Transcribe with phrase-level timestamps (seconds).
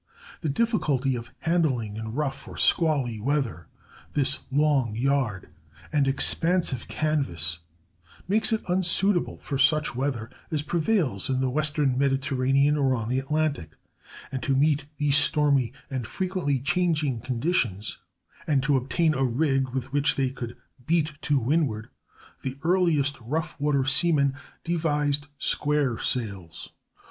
[0.39, 3.67] The difficulty of handling in rough or squally weather
[4.13, 5.49] this long yard
[5.93, 7.59] and expansive canvas
[8.27, 13.19] makes it unsuitable for such weather as prevails in the western Mediterranean or on the
[13.19, 13.75] Atlantic;
[14.31, 17.99] and to meet these stormy and frequently changing conditions,
[18.47, 20.57] and obtain a rig with which they could
[20.87, 21.89] beat to windward,
[22.41, 24.33] the earliest rough water seamen
[24.63, 26.69] devised square sails.